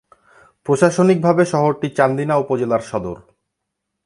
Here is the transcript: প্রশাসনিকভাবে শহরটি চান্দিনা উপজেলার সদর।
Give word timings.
প্রশাসনিকভাবে 0.65 1.43
শহরটি 1.45 1.87
চান্দিনা 1.97 2.35
উপজেলার 2.37 2.81
সদর। 2.81 3.17